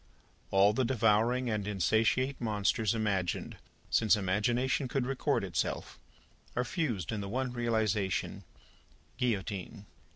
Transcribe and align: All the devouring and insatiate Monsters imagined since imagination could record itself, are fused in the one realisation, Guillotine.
All 0.49 0.73
the 0.73 0.83
devouring 0.83 1.47
and 1.47 1.67
insatiate 1.67 2.41
Monsters 2.41 2.95
imagined 2.95 3.57
since 3.91 4.15
imagination 4.15 4.87
could 4.87 5.05
record 5.05 5.43
itself, 5.43 5.99
are 6.55 6.63
fused 6.65 7.11
in 7.11 7.21
the 7.21 7.29
one 7.29 7.51
realisation, 7.53 8.43
Guillotine. 9.17 9.85